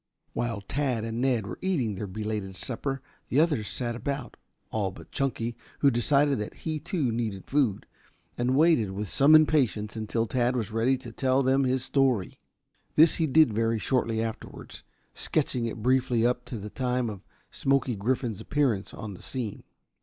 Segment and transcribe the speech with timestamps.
[0.33, 4.35] While Tad and Ned were eating their belated supper the others sat about
[4.71, 7.85] all but Chunky, who decided that he too needed food
[8.35, 12.39] and waited with some impatience until Tad was ready to tell them his story.
[12.95, 14.83] This he did very shortly afterwards,
[15.13, 17.21] sketching it briefly up to the time of
[17.51, 19.61] Smoky Griffin's appearance on the scene.